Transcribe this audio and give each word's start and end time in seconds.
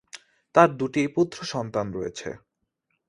তার 0.55 0.69
দুটি 0.77 1.01
পুত্র 1.07 1.37
সন্তান 1.45 1.85
রয়েছে। 1.93 2.29